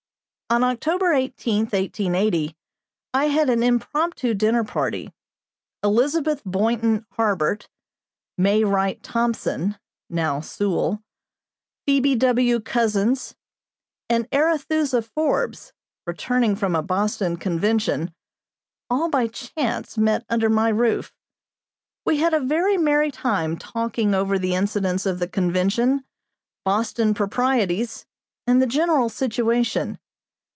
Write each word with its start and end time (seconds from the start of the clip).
On 0.53 0.65
October 0.65 1.13
18, 1.13 1.59
1880, 1.59 2.57
I 3.13 3.25
had 3.29 3.49
an 3.49 3.63
impromptu 3.63 4.33
dinner 4.33 4.65
party. 4.65 5.13
Elizabeth 5.81 6.41
Boynton 6.45 7.05
Harbert, 7.17 7.69
May 8.37 8.65
Wright 8.65 9.01
Thompson 9.01 9.77
(now 10.09 10.41
Sewall), 10.41 11.01
Phoebe 11.85 12.15
W. 12.15 12.59
Couzins, 12.59 13.33
and 14.09 14.27
Arethusa 14.33 15.01
Forbes, 15.01 15.71
returning 16.05 16.57
from 16.57 16.75
a 16.75 16.83
Boston 16.83 17.37
convention, 17.37 18.13
all 18.89 19.07
by 19.09 19.27
chance 19.29 19.97
met 19.97 20.25
under 20.29 20.49
my 20.49 20.67
roof. 20.67 21.13
We 22.05 22.17
had 22.17 22.33
a 22.33 22.41
very 22.41 22.75
merry 22.75 23.09
time 23.09 23.55
talking 23.57 24.13
over 24.13 24.37
the 24.37 24.55
incidents 24.55 25.05
of 25.05 25.19
the 25.19 25.29
convention, 25.29 26.03
Boston 26.65 27.13
proprieties, 27.13 28.05
and 28.45 28.61
the 28.61 28.67
general 28.67 29.07
situation. 29.07 29.97